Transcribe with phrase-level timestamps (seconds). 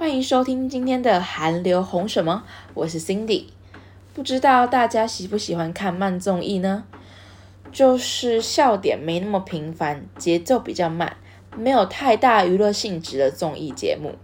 [0.00, 2.42] 欢迎收听今天的韩流红什么？
[2.72, 3.48] 我是 Cindy。
[4.14, 6.84] 不知道大家喜不喜欢看慢综艺呢？
[7.70, 11.18] 就是笑点没那么频繁，节奏比较慢，
[11.54, 14.14] 没有太大娱乐性质的综艺节目。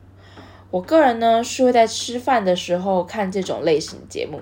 [0.71, 4.41] 我个人呢是会在吃饭的时候看这种类型节目，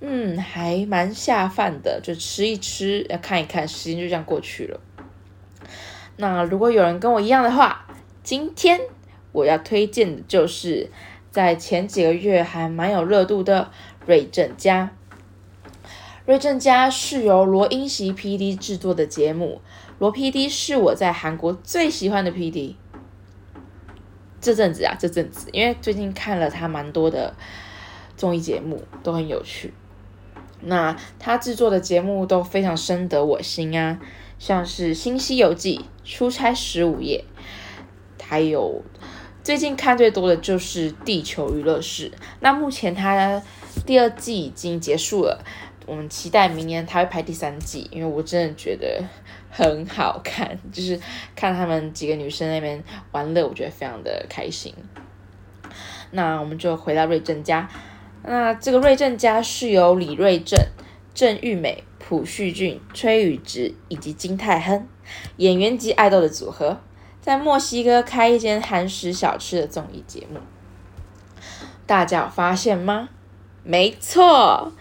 [0.00, 4.80] 嗯，还蛮下饭的，就吃一吃，要看一看，时间就这样过去了。
[6.16, 7.86] 那如果有人跟我一样的话，
[8.22, 8.80] 今天。
[9.32, 10.90] 我要推荐的就是
[11.30, 13.70] 在前几个月还蛮有热度的
[14.06, 14.90] 《瑞正家》。
[16.26, 19.60] 《瑞正家》是由罗英席 P.D 制作的节目，
[19.98, 22.76] 罗 P.D 是我在韩国最喜欢的 P.D。
[24.40, 27.34] 这阵子啊，这阵子，因为最近看了他蛮多的
[28.16, 29.74] 综艺节目，都很有趣。
[30.62, 33.98] 那他制作的节目都非常深得我心啊，
[34.38, 35.78] 像是《新西游记》
[36.10, 37.24] 《出差十五夜》，
[38.22, 38.82] 还有。
[39.42, 43.42] 最近看最多的就是《地球娱乐室》，那目前它
[43.86, 45.42] 第二季已经结束了，
[45.86, 49.02] 我们期待明年它会拍第三季，因为我真的觉得
[49.50, 51.00] 很好看，就是
[51.34, 54.74] 看他们几个女生那边玩乐，我觉得非常的开心。
[56.10, 57.66] 那我们就回到瑞正家，
[58.22, 60.60] 那这个瑞正家是由李瑞正、
[61.14, 64.86] 郑玉美、朴叙俊、崔宇植以及金泰亨
[65.38, 66.78] 演员级爱豆的组合。
[67.20, 70.40] 在墨西哥开一间韩食小吃的综艺节目，
[71.86, 73.10] 大家有发现吗？
[73.62, 74.72] 没错，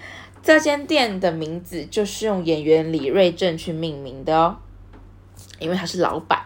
[0.42, 4.58] 这间店的名字就是用演员李瑞正去命名的哦，
[5.60, 6.46] 因为他是老板。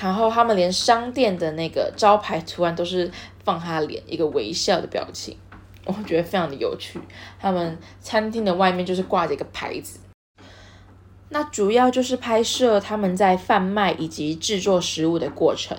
[0.00, 3.08] 然后他们连商店的那个招牌图案都是
[3.44, 5.36] 放他脸，一个微笑的表情，
[5.84, 7.00] 我觉得非常的有趣。
[7.38, 10.00] 他们餐厅的外面就是挂着一个牌子。
[11.32, 15.74] 那主要就是拍摄他们在贩卖以及制作食物的过程，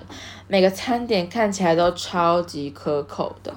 [0.48, 3.54] 每个餐点看起来都超级可口的。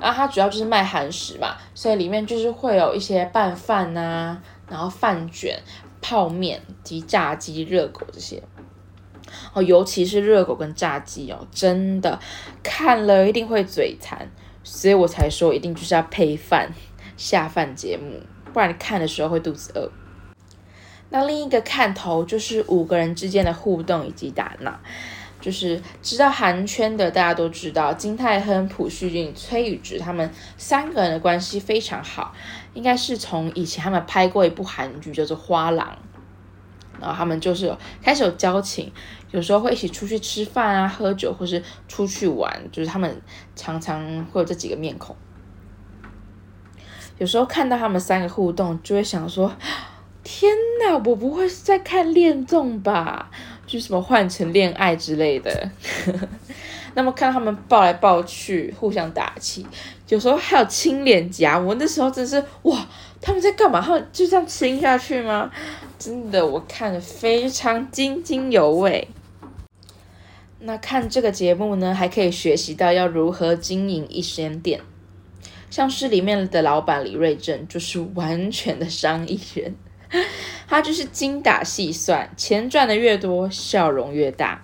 [0.00, 4.36] 然后它主要就是卖韩食嘛，所以里面就是会有一些拌饭呐，
[4.68, 5.56] 然后饭卷、
[6.00, 8.42] 泡面及炸鸡、热狗这些。
[9.52, 12.18] 哦，尤其是热狗跟炸鸡哦，真的
[12.62, 14.28] 看了一定会嘴馋，
[14.64, 16.72] 所以我才说一定就是要配饭
[17.16, 18.20] 下饭节目，
[18.52, 19.88] 不然你看的时候会肚子饿。
[21.10, 24.78] 那另一个看头就是五个人之间的互动以及打闹，
[25.40, 32.34] 就是知道韩圈的大家都知道金泰亨、朴叙俊、崔宇植他们三个人的关系非常好，
[32.74, 35.86] 应该是从以前他们拍过一部韩剧叫做《花郎》，
[37.00, 38.92] 然后他们就是开始有交情，
[39.30, 43.22] 有时候会一起出去吃饭啊、喝酒或是出去玩，就是他们
[43.56, 45.16] 常常会有这几个面孔。
[47.16, 49.50] 有时候看到他们三个互动，就会想说。
[50.30, 53.30] 天哪，我不会是在看恋综吧？
[53.66, 55.70] 就什么换成恋爱之类的。
[56.92, 59.66] 那么看他们抱来抱去，互相打气，
[60.10, 61.58] 有时候还有亲脸颊。
[61.58, 62.86] 我那时候真是哇，
[63.22, 63.80] 他们在干嘛？
[63.80, 65.50] 他们就这样亲下去吗？
[65.98, 69.08] 真的，我看的非常津津有味。
[70.60, 74.82] 那看这个节目呢，还可以学习到要如何经营一间店。
[75.70, 79.74] 像是里面的老板李瑞正，就是完全的商业人。
[80.68, 84.62] 他就是精打细算，钱赚的越多，笑容越大。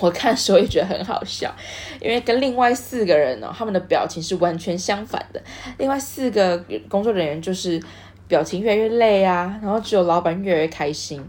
[0.00, 1.54] 我看时候也觉得很好笑，
[2.00, 5.40] 因为跟另外四个人呢，他们的表情是完全相反的。
[5.78, 7.80] 另外四个工作人员就是
[8.26, 11.22] 表情越来越累啊，然后只有老板越来越开心。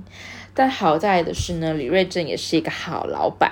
[0.54, 3.52] 但好在的是呢，李瑞正也是一个好老板，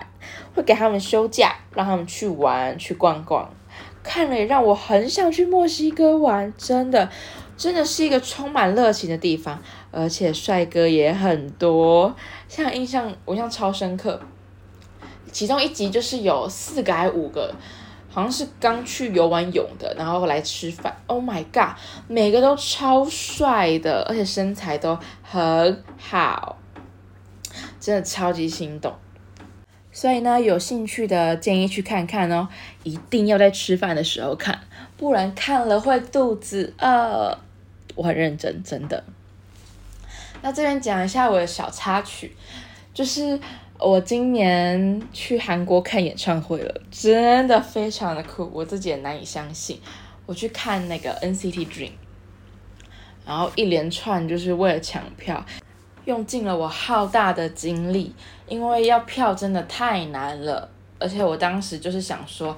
[0.56, 3.54] 会给他们休假，让他们去玩去逛逛。
[4.02, 7.10] 看了也让我很想去墨西哥玩，真的。
[7.56, 12.16] 真的是一个充满热情的地方，而且帅哥也很多。
[12.48, 14.20] 像印象，我印象超深刻。
[15.32, 17.54] 其中一集就是有四个还五个，
[18.10, 20.96] 好像是刚去游完泳的，然后来吃饭。
[21.08, 21.76] Oh my god，
[22.08, 26.58] 每个都超帅的，而且身材都很好，
[27.80, 28.94] 真的超级心动。
[29.94, 32.50] 所以呢，有兴趣的建议去看看哦，
[32.82, 34.60] 一定要在吃饭的时候看，
[34.98, 37.38] 不然看了会肚子饿。
[37.96, 39.04] 我很认真，真的。
[40.42, 42.36] 那这边讲一下我的小插曲，
[42.92, 43.40] 就是
[43.78, 49.80] 我今年去韩国看演唱会了，真的非常的酷，我自己也难以相信。
[50.26, 51.92] 我去看那个 NCT Dream，
[53.28, 55.46] 然后一连串就是为了抢票。
[56.06, 58.14] 用尽了我浩大的精力，
[58.48, 60.70] 因为要票真的太难了，
[61.00, 62.56] 而且我当时就是想说，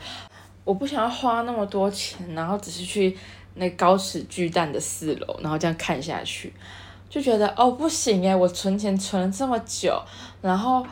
[0.63, 3.17] 我不想要花那么多钱，然后只是去
[3.53, 6.51] 那高尺巨蛋的四楼，然后这样看下去，
[7.09, 10.01] 就觉得哦不行诶，我存钱存了这么久，
[10.41, 10.85] 然后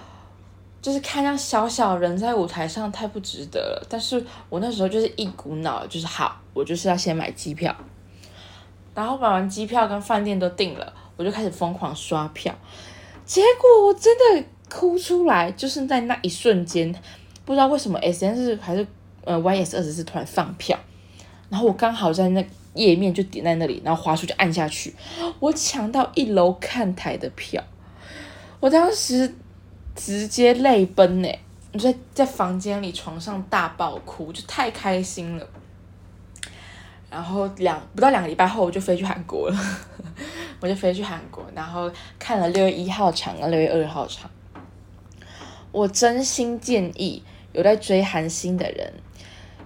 [0.81, 3.87] 就是看像小小人在舞台上太不值得了。
[3.89, 7.75] 但是我那时候就是一股脑，就是好，我就是要先买机票。
[8.95, 12.53] 然后买完机票跟饭店都订了，我就开始疯狂刷票。
[13.25, 16.93] 结果我真的哭出来，就是在那一瞬间，
[17.45, 18.85] 不知道为什么 S N 是还是
[19.23, 20.77] 呃 Y S 二十四突然放票，
[21.49, 24.93] 然后我刚好在那页面就点在那里，然后滑鼠就按下去，
[25.39, 27.63] 我抢到一楼看台的票，
[28.59, 29.33] 我当时
[29.95, 31.29] 直接泪奔呢，
[31.71, 35.47] 我在在房间里床上大爆哭，就太开心了。
[37.09, 39.57] 然后两不到两个礼拜后，我就飞去韩国了。
[40.63, 44.31] 我就飞去韩国，然后看了六月一号场跟六月二号场。
[45.73, 47.21] 我真心建议
[47.51, 48.93] 有在追韩星的人，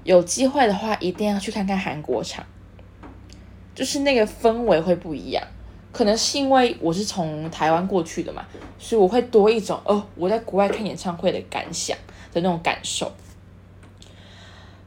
[0.03, 2.43] 有机会的话一定要去看看韩国场，
[3.75, 5.43] 就是那个氛围会不一样。
[5.91, 8.43] 可能是因为我是从台湾过去的嘛，
[8.79, 11.95] 所以我会多一种哦，我在国外看演唱会的感想
[12.33, 13.11] 的那种感受。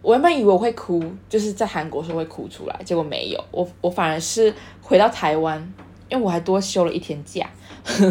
[0.02, 3.44] 我原本以为我会哭，就是在韩国时候会哭出来，结果没有。
[3.52, 4.52] 我我反而是
[4.82, 5.72] 回到台湾，
[6.10, 7.48] 因为我还多休了一天假。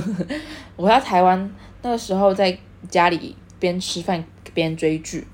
[0.75, 2.57] 我回到台湾那个时候，在
[2.89, 4.23] 家里边吃饭
[4.53, 5.27] 边追剧，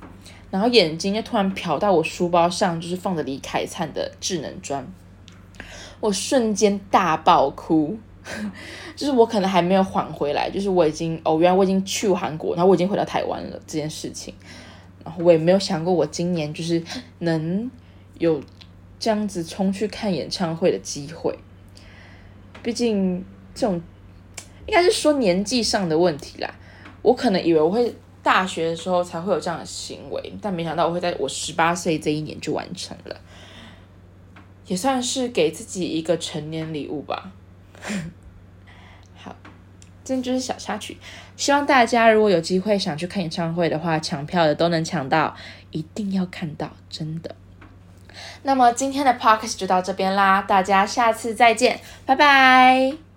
[0.52, 4.86] 然后眼睛就突然瞟到我书包上就是放着李凯灿的智能砖，
[6.00, 7.98] 我瞬间大爆哭。
[8.96, 14.34] 就是我可能还没有缓回来，就是我已经哦，原来我已经去韩国，然后我已经回到台湾了这件事情。
[15.04, 16.84] 然后我也没有想过，我今年就是
[17.20, 17.70] 能
[18.18, 18.42] 有
[18.98, 21.38] 这样子冲去看演唱会的机会。
[22.66, 23.24] 毕竟
[23.54, 23.80] 这种
[24.66, 26.52] 应该是说年纪上的问题啦。
[27.04, 33.22] 我可能以为我会大学的时候才会有这样的行为，但没想到我会在我十八岁这一年就完成了，
[34.66, 37.32] 也算是给自己一个成年礼物吧。
[39.16, 39.36] 好。
[40.04, 40.98] 这就是小插曲，
[41.36, 45.36] 希望大家如果有机会想去看演唱会的话，抢票的都能抢到，
[45.72, 47.36] 一定要看到，真的。
[48.44, 53.05] 那么今天的 podcast 就到这边啦，大家下次再见，拜拜。